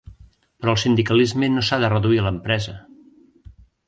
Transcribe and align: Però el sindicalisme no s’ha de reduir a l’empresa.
Però 0.61 0.73
el 0.77 0.77
sindicalisme 0.83 1.49
no 1.57 1.63
s’ha 1.67 1.79
de 1.83 1.91
reduir 1.93 2.17
a 2.21 2.23
l’empresa. 2.29 2.73